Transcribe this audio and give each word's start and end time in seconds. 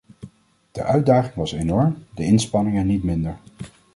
De 0.71 0.83
uitdaging 0.83 1.33
was 1.35 1.51
enorm, 1.51 1.97
de 2.15 2.23
inspanningen 2.23 2.85
niet 2.87 3.03
minder. 3.03 3.37